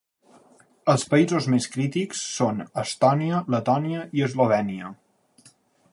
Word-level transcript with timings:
Els 0.93 1.03
països 1.11 1.49
més 1.55 1.67
crítics 1.75 2.23
són 2.39 2.65
Estònia, 2.85 3.45
Letònia 3.57 4.03
i 4.21 4.29
Eslovènia. 4.29 4.91